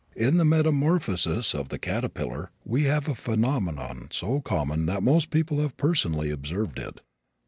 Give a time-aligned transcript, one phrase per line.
[0.15, 5.59] In the metamorphosis of the caterpillar we have a phenomenon so common that most people
[5.59, 7.01] have personally observed it.